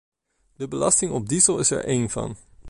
De 0.55 0.67
belasting 0.67 1.11
op 1.11 1.29
diesel 1.29 1.59
is 1.59 1.71
er 1.71 1.83
één 1.85 2.09
van. 2.09 2.35